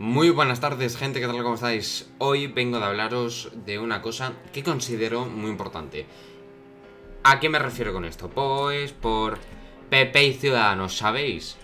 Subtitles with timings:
[0.00, 1.40] Muy buenas tardes, gente, ¿qué tal?
[1.44, 2.10] ¿Cómo estáis?
[2.18, 6.04] Hoy vengo de hablaros de una cosa que considero muy importante.
[7.22, 8.28] ¿A qué me refiero con esto?
[8.28, 9.38] Pues por
[9.90, 11.56] PP y Ciudadanos, ¿sabéis?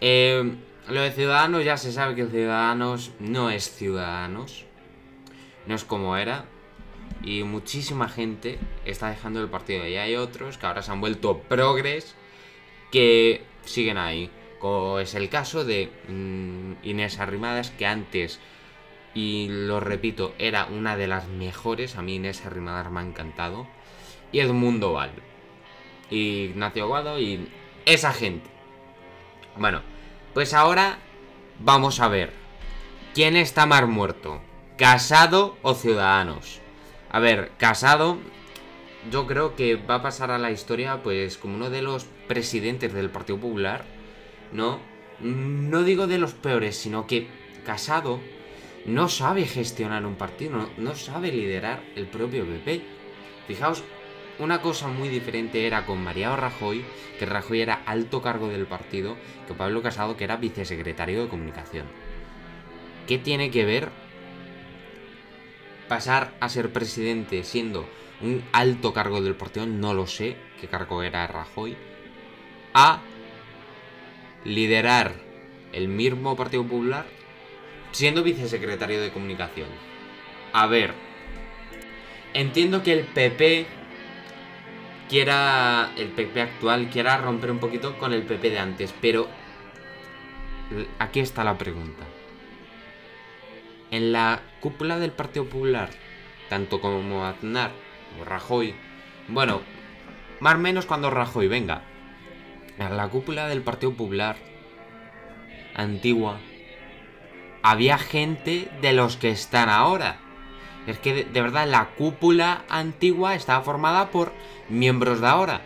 [0.00, 0.56] Eh,
[0.88, 4.64] lo de Ciudadanos ya se sabe que Ciudadanos no es Ciudadanos.
[5.66, 6.46] No es como era.
[7.22, 9.86] Y muchísima gente está dejando el partido.
[9.86, 12.14] Y hay otros que ahora se han vuelto progres
[12.90, 14.30] que siguen ahí.
[14.58, 18.40] Como es el caso de mm, Inés Arrimadas, que antes,
[19.14, 21.96] y lo repito, era una de las mejores.
[21.96, 23.66] A mí Inés Arrimadas me ha encantado.
[24.32, 25.12] Y Edmundo Val.
[26.10, 27.48] Y Ignacio Aguado y
[27.84, 28.50] esa gente.
[29.56, 29.82] Bueno,
[30.34, 30.98] pues ahora
[31.58, 32.32] vamos a ver.
[33.14, 34.40] ¿Quién está más muerto?
[34.76, 36.60] ¿Casado o Ciudadanos?
[37.10, 38.18] A ver, Casado
[39.10, 42.92] yo creo que va a pasar a la historia pues como uno de los presidentes
[42.92, 43.84] del Partido Popular
[44.52, 44.80] ¿no?
[45.20, 47.26] No digo de los peores, sino que
[47.64, 48.20] Casado
[48.86, 52.82] no sabe gestionar un partido, no, sabe liderar el propio PP.
[53.46, 53.84] Fijaos,
[54.38, 56.84] una cosa muy diferente era con Mariano Rajoy,
[57.18, 61.86] que Rajoy era alto cargo del partido, que Pablo Casado, que era vicesecretario de comunicación.
[63.06, 63.90] ¿Qué tiene que ver
[65.88, 67.88] pasar a ser presidente siendo
[68.20, 69.66] un alto cargo del partido?
[69.66, 71.76] No lo sé qué cargo era Rajoy.
[72.74, 73.02] A
[74.48, 75.12] liderar
[75.72, 77.04] el mismo Partido Popular
[77.92, 79.68] siendo vicesecretario de comunicación.
[80.52, 80.94] A ver,
[82.34, 83.66] entiendo que el PP
[85.08, 89.28] quiera, el PP actual quiera romper un poquito con el PP de antes, pero
[90.98, 92.04] aquí está la pregunta.
[93.90, 95.90] En la cúpula del Partido Popular,
[96.48, 97.72] tanto como Aznar
[98.20, 98.74] o Rajoy,
[99.28, 99.62] bueno,
[100.40, 101.82] más o menos cuando Rajoy venga,
[102.78, 104.36] la cúpula del Partido Popular
[105.74, 106.38] antigua
[107.62, 110.18] había gente de los que están ahora.
[110.86, 114.32] Es que de, verdad la cúpula antigua estaba formada por
[114.68, 115.60] miembros de ahora.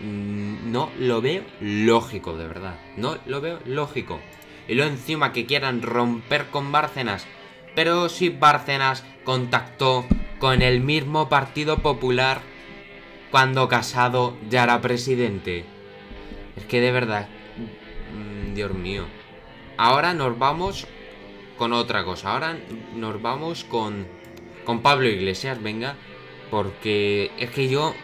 [0.00, 2.78] Mm, no lo veo lógico, de verdad.
[2.96, 4.20] No lo veo lógico.
[4.66, 7.26] Y luego encima que quieran romper con Bárcenas.
[7.76, 10.04] Pero si Bárcenas contactó
[10.38, 12.40] con el mismo Partido Popular
[13.30, 15.64] cuando Casado ya era presidente.
[16.56, 17.28] Es que de verdad,
[18.14, 19.04] mm, Dios mío.
[19.76, 20.86] Ahora nos vamos
[21.56, 22.32] con otra cosa.
[22.32, 22.58] Ahora
[22.94, 24.06] nos vamos con,
[24.64, 25.96] con Pablo Iglesias, venga.
[26.50, 27.94] Porque es que yo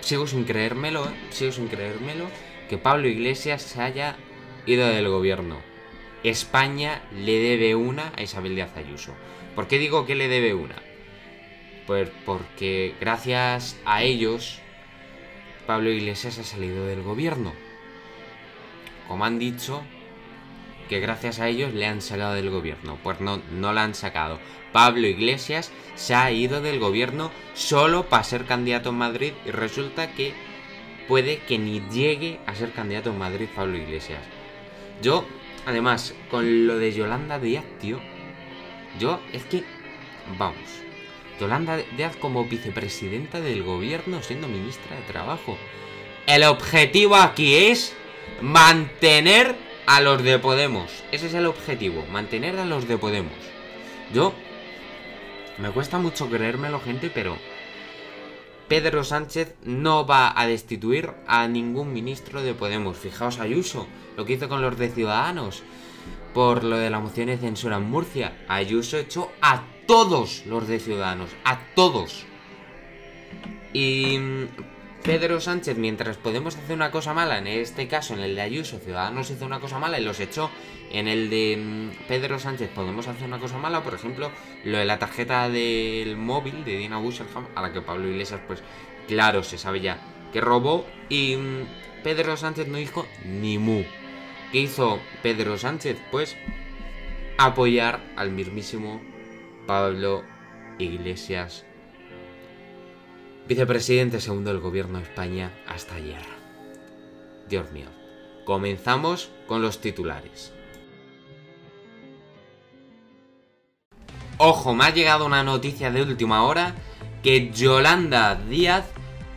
[0.00, 1.14] sigo sin creérmelo, ¿eh?
[1.30, 2.26] sigo sin creérmelo,
[2.68, 4.16] que Pablo Iglesias se haya
[4.66, 5.56] ido del gobierno.
[6.24, 9.12] España le debe una a Isabel Díaz Ayuso.
[9.54, 10.76] ¿Por qué digo que le debe una?
[11.88, 14.60] Pues porque gracias a ellos
[15.66, 17.54] Pablo Iglesias ha salido del gobierno.
[19.08, 19.82] Como han dicho,
[20.90, 22.98] que gracias a ellos le han sacado del gobierno.
[23.02, 24.38] Pues no, no la han sacado.
[24.70, 30.12] Pablo Iglesias se ha ido del gobierno solo para ser candidato en Madrid y resulta
[30.12, 30.34] que
[31.08, 34.20] puede que ni llegue a ser candidato en Madrid Pablo Iglesias.
[35.00, 35.24] Yo,
[35.64, 37.98] además, con lo de Yolanda Díaz, tío,
[38.98, 39.64] yo es que,
[40.36, 40.82] vamos,
[41.38, 45.56] Yolanda Díaz como vicepresidenta del gobierno siendo ministra de Trabajo.
[46.26, 47.94] El objetivo aquí es
[48.42, 49.56] mantener
[49.86, 51.02] a los de Podemos.
[51.12, 53.32] Ese es el objetivo, mantener a los de Podemos.
[54.12, 54.34] Yo...
[55.56, 57.36] Me cuesta mucho creérmelo, gente, pero...
[58.68, 62.98] Pedro Sánchez no va a destituir a ningún ministro de Podemos.
[62.98, 65.62] Fijaos Ayuso, lo que hizo con los de Ciudadanos.
[66.34, 68.44] Por lo de la moción de censura en Murcia.
[68.46, 72.26] Ayuso echó a todos los de Ciudadanos, a todos.
[73.72, 74.48] Y mm,
[75.02, 78.78] Pedro Sánchez, mientras podemos hacer una cosa mala, en este caso en el de Ayuso,
[78.78, 80.50] Ciudadanos hizo una cosa mala y los echó.
[80.92, 84.30] En el de mm, Pedro Sánchez podemos hacer una cosa mala, por ejemplo,
[84.62, 88.62] lo de la tarjeta del móvil de Dina Busselham, a la que Pablo Iglesias, pues
[89.06, 89.98] claro, se sabe ya
[90.34, 90.84] que robó.
[91.08, 93.84] Y mm, Pedro Sánchez no dijo ni mu.
[94.52, 95.96] ¿Qué hizo Pedro Sánchez?
[96.10, 96.36] Pues
[97.38, 99.00] apoyar al mismísimo
[99.68, 100.24] Pablo
[100.78, 101.66] Iglesias,
[103.46, 106.22] vicepresidente segundo del gobierno de España hasta ayer.
[107.50, 107.88] Dios mío.
[108.46, 110.54] Comenzamos con los titulares.
[114.38, 116.74] Ojo, me ha llegado una noticia de última hora
[117.22, 118.86] que Yolanda Díaz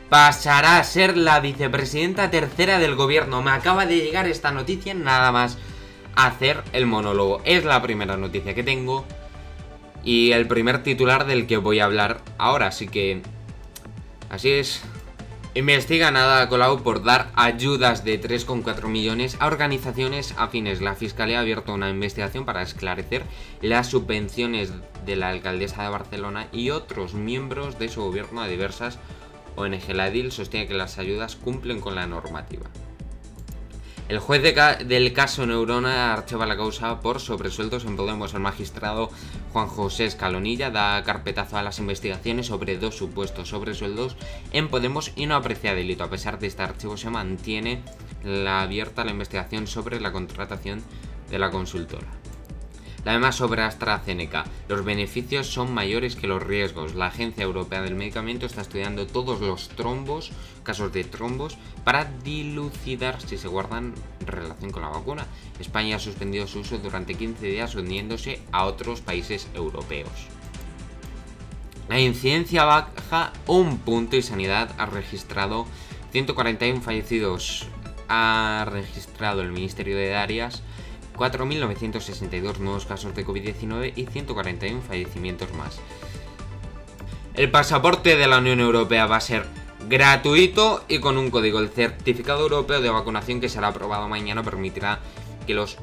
[0.08, 3.42] pasará a ser la vicepresidenta tercera del gobierno.
[3.42, 5.58] Me acaba de llegar esta noticia nada más
[6.16, 7.42] hacer el monólogo.
[7.44, 9.06] Es la primera noticia que tengo
[10.04, 13.22] y el primer titular del que voy a hablar ahora, así que...
[14.30, 14.82] Así es.
[15.54, 20.80] Investigan a Ada Colau por dar ayudas de 3,4 millones a organizaciones afines.
[20.80, 23.24] La Fiscalía ha abierto una investigación para esclarecer
[23.62, 24.72] las subvenciones
[25.06, 28.98] de la alcaldesa de Barcelona y otros miembros de su gobierno a diversas
[29.58, 29.90] ONG.
[29.94, 32.68] La DIL sostiene que las ayudas cumplen con la normativa.
[34.12, 38.34] El juez del caso Neurona archiva la causa por sobresueltos en Podemos.
[38.34, 39.10] El magistrado
[39.54, 44.18] Juan José Escalonilla da carpetazo a las investigaciones sobre dos supuestos sobresueldos
[44.52, 46.04] en Podemos y no aprecia delito.
[46.04, 47.84] A pesar de este archivo se mantiene
[48.46, 50.84] abierta la investigación sobre la contratación
[51.30, 52.21] de la consultora.
[53.04, 54.46] La demás sobre AstraZeneca.
[54.68, 56.94] Los beneficios son mayores que los riesgos.
[56.94, 60.32] La Agencia Europea del Medicamento está estudiando todos los trombos,
[60.64, 63.96] casos de trombos, para dilucidar si se guardan
[64.26, 65.26] relación con la vacuna.
[65.60, 70.12] España ha suspendido su uso durante 15 días uniéndose a otros países europeos.
[71.90, 75.66] La incidencia baja un punto y Sanidad ha registrado
[76.12, 77.66] 141 fallecidos.
[78.08, 80.62] Ha registrado el Ministerio de Darias
[81.22, 85.80] 4.962 nuevos casos de COVID-19 y 141 fallecimientos más.
[87.36, 89.46] El pasaporte de la Unión Europea va a ser
[89.88, 91.60] gratuito y con un código.
[91.60, 94.98] El certificado europeo de vacunación que será aprobado mañana permitirá
[95.46, 95.78] que los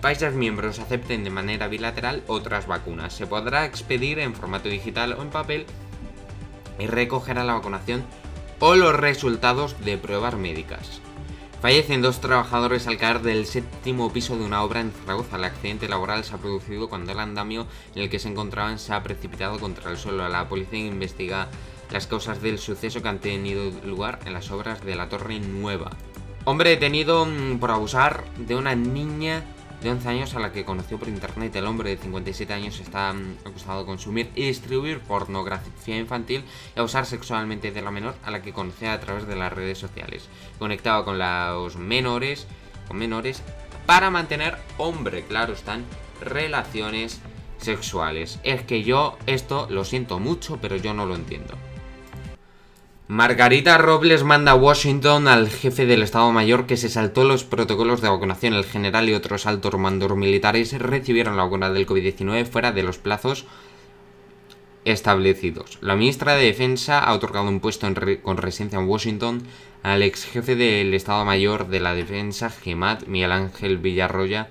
[0.00, 3.12] países miembros acepten de manera bilateral otras vacunas.
[3.12, 5.66] Se podrá expedir en formato digital o en papel
[6.80, 8.02] y recogerá la vacunación
[8.58, 11.00] o los resultados de pruebas médicas.
[11.60, 15.36] Fallecen dos trabajadores al caer del séptimo piso de una obra en Zaragoza.
[15.36, 18.94] El accidente laboral se ha producido cuando el andamio en el que se encontraban se
[18.94, 20.26] ha precipitado contra el suelo.
[20.30, 21.48] La policía investiga
[21.90, 25.90] las causas del suceso que han tenido lugar en las obras de la Torre Nueva.
[26.46, 29.44] Hombre detenido mm, por abusar de una niña
[29.82, 31.54] de 11 años a la que conoció por internet.
[31.56, 36.44] El hombre de 57 años está mm, acusado de consumir y distribuir pornografía infantil
[36.76, 39.78] y abusar sexualmente de la menor a la que conocía a través de las redes
[39.78, 40.28] sociales.
[40.58, 42.46] Conectaba con los menores,
[42.88, 43.42] con menores
[43.86, 45.84] para mantener, hombre, claro están,
[46.20, 47.20] relaciones
[47.58, 48.38] sexuales.
[48.42, 51.54] Es que yo esto lo siento mucho, pero yo no lo entiendo.
[53.10, 58.00] Margarita Robles manda a Washington al jefe del Estado Mayor que se saltó los protocolos
[58.00, 58.54] de vacunación.
[58.54, 62.98] El general y otros altos mandos militares recibieron la vacuna del COVID-19 fuera de los
[62.98, 63.46] plazos
[64.84, 65.78] establecidos.
[65.80, 67.88] La ministra de Defensa ha otorgado un puesto
[68.22, 69.42] con residencia en Washington
[69.82, 74.50] al ex jefe del Estado Mayor de la Defensa, GEMAT, Miguel Ángel Villarroya,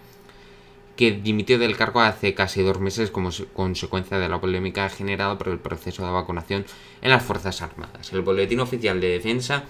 [1.00, 5.48] que dimitió del cargo hace casi dos meses como consecuencia de la polémica generada por
[5.48, 6.66] el proceso de vacunación
[7.02, 8.12] en las Fuerzas Armadas.
[8.12, 9.64] El Boletín Oficial de Defensa,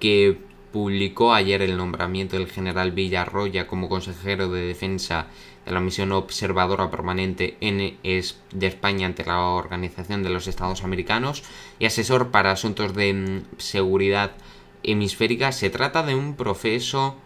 [0.00, 0.36] que
[0.70, 5.28] publicó ayer el nombramiento del general Villarroya como consejero de defensa
[5.64, 11.42] de la misión observadora permanente N de España ante la Organización de los Estados Americanos
[11.78, 14.32] y asesor para asuntos de mm, seguridad
[14.82, 17.16] hemisférica, se trata de un proceso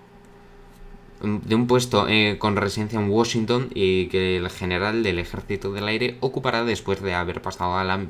[1.22, 5.86] de un puesto eh, con residencia en Washington y que el general del Ejército del
[5.86, 8.06] Aire ocupará después de haber pasado a la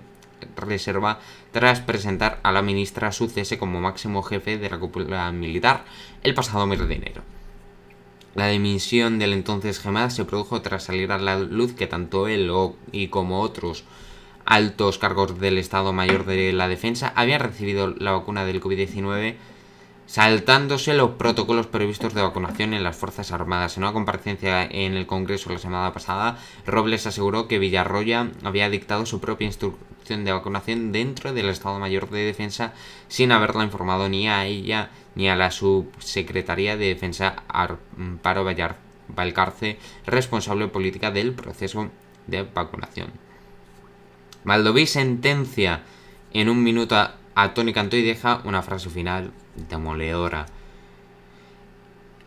[0.56, 1.20] reserva
[1.52, 5.84] tras presentar a la ministra su cese como máximo jefe de la cúpula militar
[6.22, 7.22] el pasado mes de enero.
[8.34, 12.50] La dimisión del entonces GEMAD se produjo tras salir a la luz que tanto él
[12.90, 13.84] y como otros
[14.46, 19.36] altos cargos del Estado Mayor de la Defensa habían recibido la vacuna del COVID-19
[20.12, 23.78] saltándose los protocolos previstos de vacunación en las Fuerzas Armadas.
[23.78, 29.06] En una comparecencia en el Congreso la semana pasada, Robles aseguró que Villarroya había dictado
[29.06, 32.74] su propia instrucción de vacunación dentro del Estado Mayor de Defensa
[33.08, 38.44] sin haberla informado ni a ella ni a la subsecretaría de Defensa Amparo
[39.08, 41.88] Valcarce, responsable política del proceso
[42.26, 43.12] de vacunación.
[44.44, 45.84] Valdoví sentencia
[46.34, 46.98] en un minuto
[47.54, 49.32] Tony Cantó y deja una frase final
[49.68, 50.46] demoledora.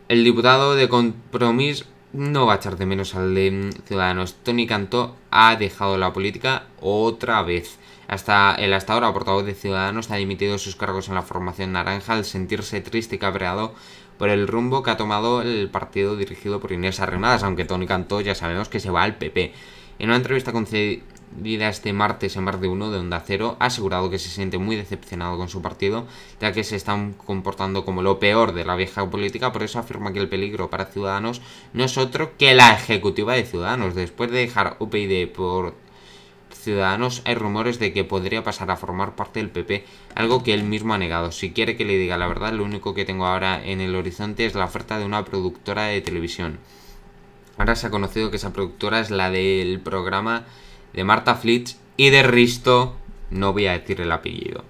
[0.08, 4.36] El diputado de Compromís no va a echar de menos al de Ciudadanos.
[4.42, 7.78] Tony Cantó ha dejado la política otra vez.
[8.08, 12.12] Hasta el hasta ahora portavoz de Ciudadanos ha dimitido sus cargos en la formación naranja
[12.12, 13.74] al sentirse triste y cabreado
[14.16, 18.20] por el rumbo que ha tomado el partido dirigido por Inés Arrimadas, aunque Tony Cantó
[18.20, 19.52] ya sabemos que se va al PP.
[19.98, 21.02] En una entrevista concedida
[21.32, 24.58] Vida este martes en Mar de Uno de Onda Cero, ha asegurado que se siente
[24.58, 26.06] muy decepcionado con su partido,
[26.40, 30.12] ya que se están comportando como lo peor de la vieja política, por eso afirma
[30.12, 31.42] que el peligro para Ciudadanos
[31.74, 33.94] no es otro que la ejecutiva de Ciudadanos.
[33.94, 35.74] Después de dejar UPyD por
[36.50, 40.64] Ciudadanos, hay rumores de que podría pasar a formar parte del PP, algo que él
[40.64, 41.32] mismo ha negado.
[41.32, 44.46] Si quiere que le diga la verdad, lo único que tengo ahora en el horizonte
[44.46, 46.58] es la oferta de una productora de televisión.
[47.58, 50.44] Ahora se ha conocido que esa productora es la del programa
[50.96, 52.96] de Marta Flitz y de Risto,
[53.30, 54.64] no voy a decir el apellido.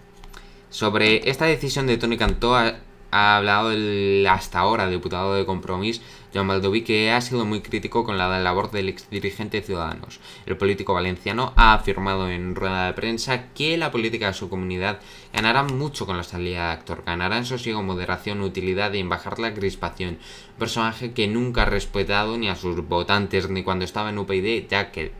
[0.71, 2.75] Sobre esta decisión de Tony Cantó ha,
[3.11, 6.02] hablado el hasta ahora diputado de Compromís,
[6.35, 10.21] Joan Baldoví, que ha sido muy crítico con la labor del exdirigente de Ciudadanos.
[10.45, 14.99] El político valenciano ha afirmado en rueda de prensa que la política de su comunidad
[15.33, 19.38] ganará mucho con la salida de actor, ganará en sosiego, moderación, utilidad y en bajar
[19.38, 20.18] la crispación.
[20.50, 24.68] Un personaje que nunca ha respetado ni a sus votantes ni cuando estaba en UPyD,
[24.68, 25.12] ya que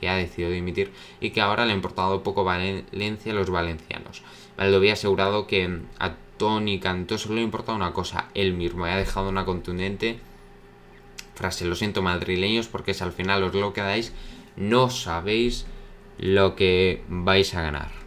[0.00, 4.22] que ha decidido dimitir y que ahora le ha importado poco Valencia a los valencianos.
[4.56, 8.90] Valdoví ha asegurado que a Tony Cantó solo le importa una cosa, él mismo, y
[8.90, 10.18] ha dejado una contundente
[11.34, 14.12] frase, lo siento madrileños porque si al final os lo quedáis,
[14.56, 15.66] no sabéis
[16.18, 17.99] lo que vais a ganar.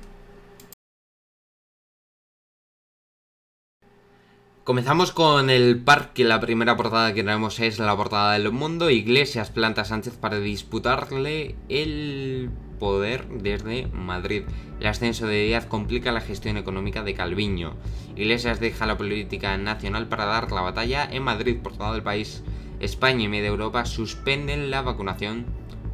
[4.63, 6.23] Comenzamos con el parque.
[6.23, 8.89] La primera portada que tenemos es la portada del mundo.
[8.89, 14.43] Iglesias planta Sánchez para disputarle el poder desde Madrid.
[14.79, 17.75] El ascenso de Díaz complica la gestión económica de Calviño.
[18.15, 21.57] Iglesias deja la política nacional para dar la batalla en Madrid.
[21.61, 22.41] Portada del país.
[22.79, 25.45] España y media Europa suspenden la vacunación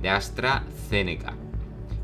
[0.03, 1.35] de AstraZeneca.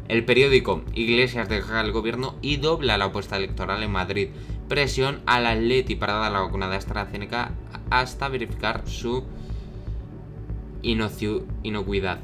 [0.07, 4.29] El periódico Iglesias deja el gobierno y dobla la apuesta electoral en Madrid.
[4.67, 7.51] Presión al Atleti para dar la vacuna de AstraZeneca
[7.89, 9.23] hasta verificar su
[10.81, 12.19] inocuidad.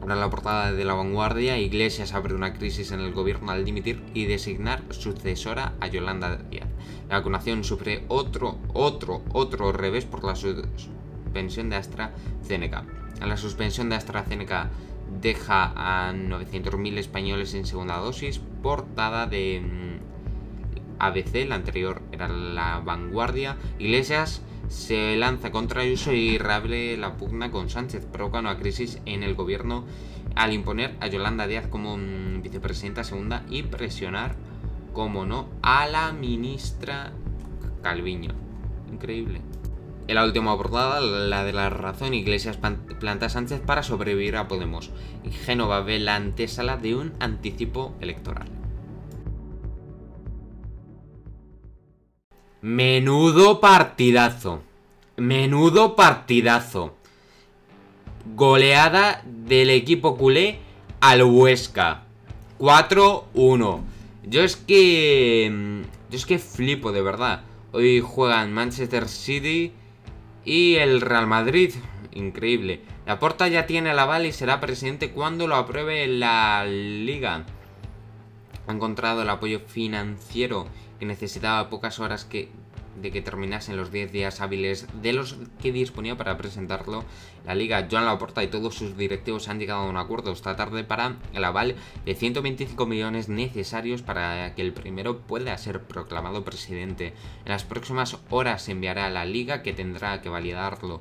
[0.00, 4.02] Ahora la portada de la vanguardia, Iglesias abre una crisis en el gobierno al dimitir
[4.14, 6.66] y designar sucesora a Yolanda Díaz.
[7.08, 12.84] La vacunación sufre otro, otro, otro revés por la suspensión de AstraZeneca.
[13.20, 14.70] La suspensión de AstraZeneca
[15.20, 19.91] deja a 900.000 españoles en segunda dosis, portada de mm,
[21.02, 23.56] ABC, la anterior era la vanguardia.
[23.78, 29.22] Iglesias se lanza contra Ayuso y reabre la pugna con Sánchez, provoca una crisis en
[29.22, 29.84] el gobierno
[30.34, 34.36] al imponer a Yolanda Díaz como mm, vicepresidenta segunda y presionar,
[34.92, 37.12] como no, a la ministra
[37.82, 38.30] Calviño.
[38.90, 39.42] Increíble.
[40.08, 42.58] En la última portada, la de la razón, Iglesias
[43.00, 44.90] planta Sánchez para sobrevivir a Podemos.
[45.44, 48.61] Génova ve la antesala de un anticipo electoral.
[52.62, 54.62] Menudo partidazo.
[55.16, 56.94] Menudo partidazo.
[58.36, 60.60] Goleada del equipo culé
[61.00, 62.04] al Huesca.
[62.60, 63.80] 4-1.
[64.22, 65.50] Yo es que...
[65.52, 67.42] Mm, yo es que flipo, de verdad.
[67.72, 69.72] Hoy juegan Manchester City
[70.44, 71.74] y el Real Madrid,
[72.12, 72.82] increíble.
[73.06, 77.44] La Porta ya tiene el aval y será presidente cuando lo apruebe la Liga.
[78.66, 80.66] Ha encontrado el apoyo financiero
[80.98, 82.50] que necesitaba pocas horas que
[83.00, 87.04] de que terminasen los 10 días hábiles de los que disponía para presentarlo
[87.46, 87.88] la liga.
[87.90, 91.44] Joan Laporta y todos sus directivos han llegado a un acuerdo esta tarde para el
[91.44, 97.14] aval de 125 millones necesarios para que el primero pueda ser proclamado presidente.
[97.44, 101.00] En las próximas horas se enviará a la liga que tendrá que validarlo.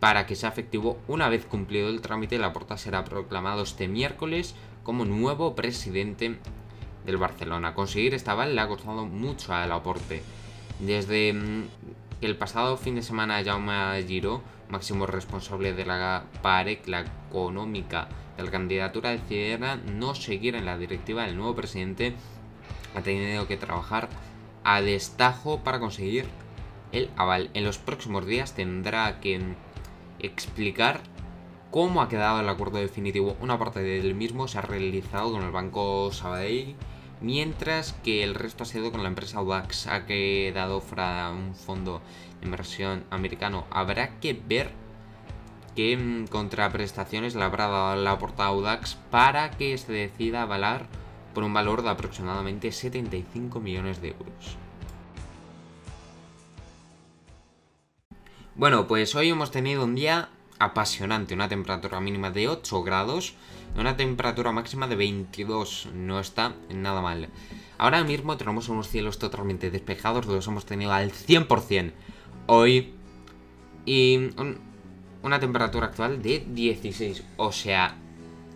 [0.00, 5.04] Para que sea efectivo, una vez cumplido el trámite, Laporta será proclamado este miércoles como
[5.04, 6.38] nuevo presidente
[7.04, 7.74] del Barcelona.
[7.74, 10.22] Conseguir esta aval le ha costado mucho al aporte.
[10.78, 11.64] Desde mm,
[12.20, 18.50] el pasado fin de semana Jaume Giro, máximo responsable de la parecla económica de la
[18.50, 22.14] candidatura, decidiera no seguir en la directiva del nuevo presidente,
[22.94, 24.08] ha tenido que trabajar
[24.64, 26.26] a destajo para conseguir
[26.92, 27.50] el aval.
[27.54, 29.40] En los próximos días tendrá que
[30.18, 31.00] explicar
[31.70, 33.36] cómo ha quedado el acuerdo definitivo.
[33.40, 36.74] Una parte del mismo se ha realizado con el Banco Sabadell
[37.20, 42.00] Mientras que el resto ha sido con la empresa Audax, ha quedado fuera un fondo
[42.40, 43.66] de inversión americano.
[43.70, 44.70] Habrá que ver
[45.76, 50.86] qué mm, contraprestaciones le habrá dado la porta Audax para que se decida avalar
[51.34, 54.56] por un valor de aproximadamente 75 millones de euros.
[58.54, 63.34] Bueno, pues hoy hemos tenido un día apasionante, una temperatura mínima de 8 grados
[63.78, 67.28] una temperatura máxima de 22, no está nada mal.
[67.78, 71.92] Ahora mismo tenemos unos cielos totalmente despejados, los hemos tenido al 100%
[72.46, 72.94] hoy.
[73.86, 74.30] Y
[75.22, 77.96] una temperatura actual de 16, o sea,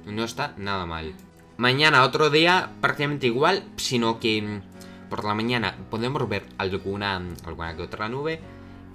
[0.05, 1.15] no está nada mal.
[1.57, 7.77] Mañana otro día prácticamente igual, sino que mm, por la mañana podemos ver alguna, alguna
[7.77, 8.41] que otra nube.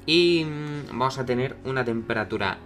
[0.06, 2.60] Y mm, vamos a tener una temperatura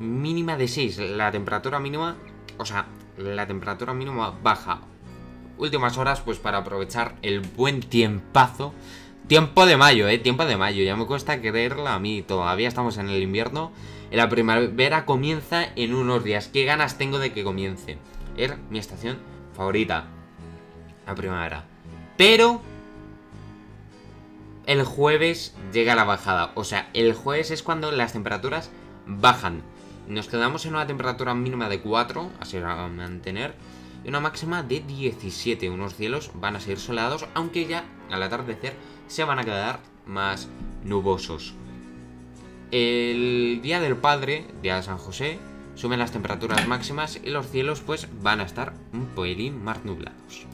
[0.00, 0.98] mínima de 6.
[0.98, 2.16] La temperatura mínima
[2.60, 4.82] o sea, la temperatura mínima baja.
[5.56, 8.74] Últimas horas, pues para aprovechar el buen tiempazo.
[9.28, 10.82] Tiempo de mayo, eh, tiempo de mayo.
[10.82, 12.20] Ya me cuesta creerla a mí.
[12.20, 13.72] Todavía estamos en el invierno.
[14.10, 16.48] La primavera comienza en unos días.
[16.48, 17.96] ¿Qué ganas tengo de que comience?
[18.36, 19.18] Es mi estación
[19.56, 20.04] favorita.
[21.06, 21.64] La primavera.
[22.18, 22.60] Pero
[24.66, 26.52] el jueves llega la bajada.
[26.56, 28.70] O sea, el jueves es cuando las temperaturas
[29.06, 29.62] bajan.
[30.10, 33.54] Nos quedamos en una temperatura mínima de 4, así va a mantener,
[34.04, 35.70] y una máxima de 17.
[35.70, 38.74] Unos cielos van a seguir soleados, aunque ya al atardecer
[39.06, 40.48] se van a quedar más
[40.82, 41.54] nubosos.
[42.72, 45.38] El día del Padre, día de San José,
[45.76, 50.44] suben las temperaturas máximas y los cielos pues van a estar un pelín más nublados.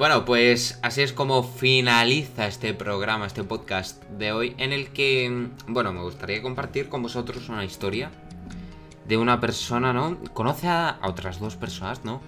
[0.00, 5.48] Bueno, pues así es como finaliza este programa, este podcast de hoy, en el que,
[5.66, 8.10] bueno, me gustaría compartir con vosotros una historia
[9.06, 10.16] de una persona, ¿no?
[10.32, 12.22] Conoce a, otras dos personas, ¿no?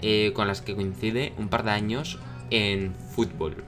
[0.00, 3.64] Eh, con las que coincide un par de años en fútbol.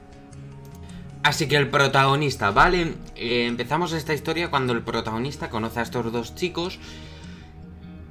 [1.22, 2.94] Así que el protagonista, ¿vale?
[3.16, 6.78] Eh, empezamos esta historia cuando el protagonista conoce a estos dos chicos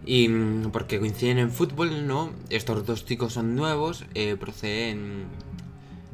[0.06, 2.32] y mm, porque coinciden en fútbol, ¿no?
[2.50, 5.26] Estos dos chicos son nuevos, eh, proceden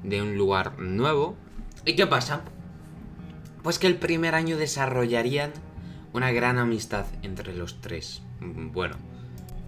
[0.04, 1.36] de un lugar nuevo.
[1.86, 2.42] ¿Y qué pasa?
[3.64, 5.52] Pues que el primer año desarrollarían
[6.14, 8.22] una gran amistad entre los tres.
[8.42, 8.98] Mm, bueno,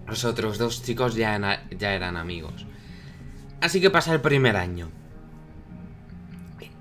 [0.07, 2.65] los otros dos chicos ya, ya eran amigos.
[3.61, 4.89] Así que pasa el primer año.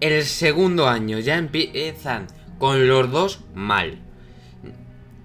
[0.00, 2.26] El segundo año ya empiezan
[2.58, 3.98] con los dos mal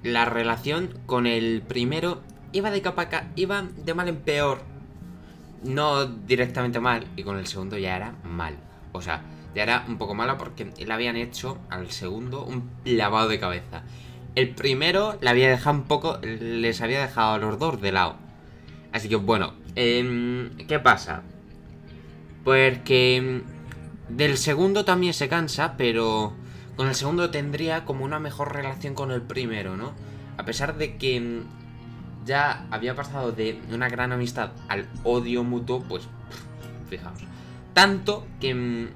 [0.03, 4.61] la relación con el primero iba de capa iba de mal en peor.
[5.63, 8.57] No directamente mal, y con el segundo ya era mal.
[8.91, 9.21] O sea,
[9.55, 13.83] ya era un poco malo porque le habían hecho al segundo un lavado de cabeza.
[14.35, 18.17] El primero le había dejado un poco, les había dejado a los dos de lado.
[18.91, 21.23] Así que bueno, em, ¿qué pasa?
[22.43, 23.43] Pues que em,
[24.09, 26.33] del segundo también se cansa, pero
[26.75, 29.93] con el segundo tendría como una mejor relación con el primero, ¿no?
[30.37, 35.83] A pesar de que mm, ya había pasado de una gran amistad al odio mutuo,
[35.83, 36.07] pues
[36.89, 37.19] fijaos.
[37.73, 38.87] Tanto que mm,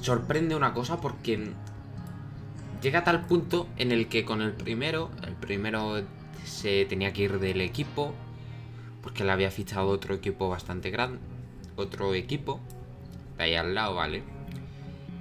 [0.00, 5.10] sorprende una cosa porque mm, llega a tal punto en el que con el primero,
[5.26, 6.02] el primero
[6.44, 8.14] se tenía que ir del equipo
[9.02, 11.18] porque le había fichado otro equipo bastante grande,
[11.76, 12.60] otro equipo
[13.36, 14.37] de ahí al lado, ¿vale?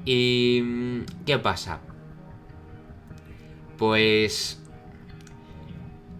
[0.09, 0.63] ¿Y
[1.25, 1.81] qué pasa?
[3.77, 4.63] Pues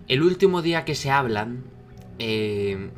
[0.09, 1.63] el último día que se hablan,
[2.19, 2.89] eh,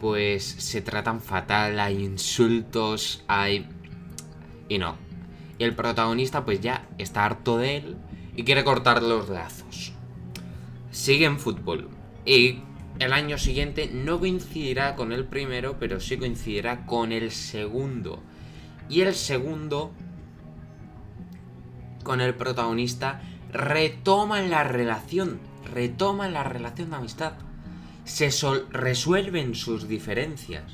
[0.00, 3.68] pues se tratan fatal, hay insultos, hay...
[4.68, 4.96] Y no.
[5.58, 7.96] Y el protagonista pues ya está harto de él
[8.34, 9.92] y quiere cortar los lazos.
[10.90, 11.88] Sigue en fútbol.
[12.26, 12.62] Y
[12.98, 18.22] el año siguiente no coincidirá con el primero, pero sí coincidirá con el segundo.
[18.88, 19.92] Y el segundo,
[22.02, 25.40] con el protagonista, retoman la relación,
[25.72, 27.32] retoman la relación de amistad.
[28.04, 28.30] Se
[28.70, 30.64] resuelven sus diferencias.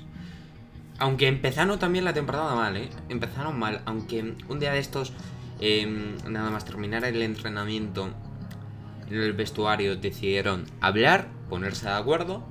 [0.98, 2.90] Aunque empezaron también la temporada mal, ¿eh?
[3.09, 5.12] Empezaron mal, aunque un día de estos,
[5.61, 8.12] em, nada más terminar el entrenamiento
[9.11, 12.44] el vestuario, decidieron hablar ponerse de acuerdo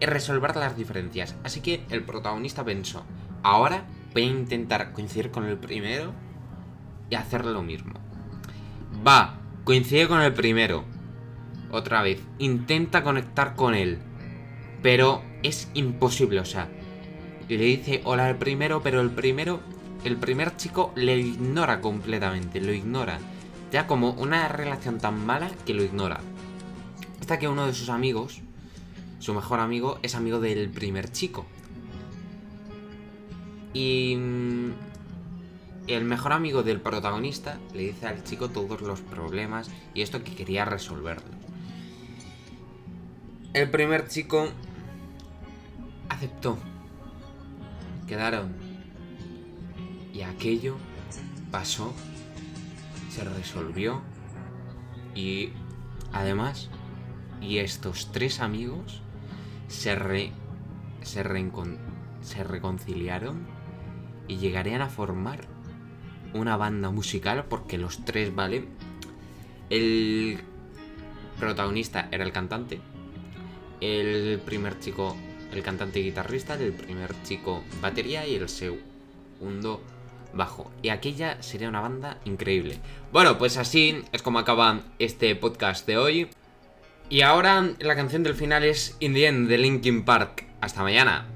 [0.00, 1.36] y resolver las diferencias.
[1.44, 3.04] Así que el protagonista pensó,
[3.42, 6.12] ahora voy a intentar coincidir con el primero
[7.10, 7.94] y hacer lo mismo.
[9.06, 10.84] Va, coincide con el primero.
[11.70, 13.98] Otra vez, intenta conectar con él.
[14.82, 16.68] Pero es imposible, o sea,
[17.48, 19.60] le dice hola al primero, pero el primero,
[20.04, 23.18] el primer chico le ignora completamente, lo ignora.
[23.72, 26.20] Ya como una relación tan mala que lo ignora
[27.26, 28.40] hasta que uno de sus amigos,
[29.18, 31.44] su mejor amigo, es amigo del primer chico.
[33.74, 34.70] Y mm,
[35.88, 40.36] el mejor amigo del protagonista le dice al chico todos los problemas y esto que
[40.36, 41.34] quería resolverlo.
[43.54, 44.48] El primer chico
[46.08, 46.58] aceptó.
[48.06, 48.54] Quedaron.
[50.14, 50.76] Y aquello
[51.50, 51.92] pasó,
[53.16, 54.02] se resolvió
[55.14, 55.48] y
[56.12, 56.68] además
[57.40, 59.00] y estos tres amigos
[59.68, 60.32] se, re,
[61.00, 61.24] se,
[62.20, 63.46] se reconciliaron
[64.28, 65.40] y llegarían a formar
[66.34, 68.68] una banda musical porque los tres, ¿vale?
[69.70, 70.40] El
[71.38, 72.80] protagonista era el cantante,
[73.80, 75.16] el primer chico,
[75.52, 79.80] el cantante y guitarrista, el primer chico batería y el segundo
[80.32, 80.70] bajo.
[80.82, 82.78] Y aquella sería una banda increíble.
[83.12, 86.28] Bueno, pues así es como acaba este podcast de hoy.
[87.08, 90.44] Y ahora la canción del final es In the End de Linkin Park.
[90.60, 91.35] Hasta mañana.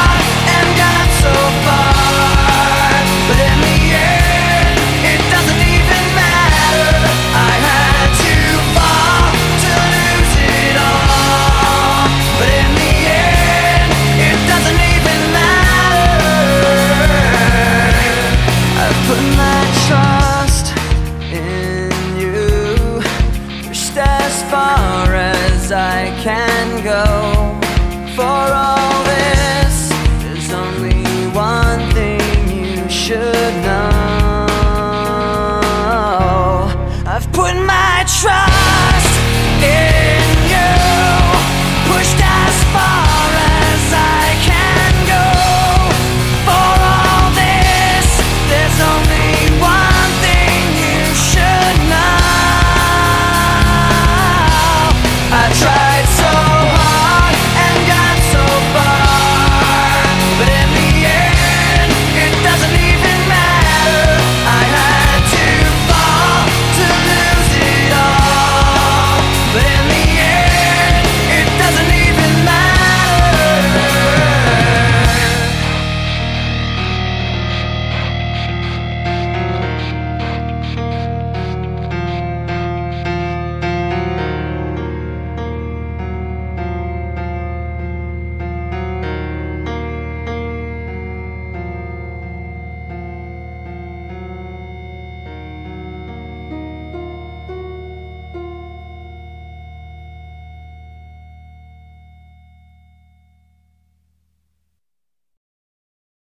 [26.83, 27.30] go.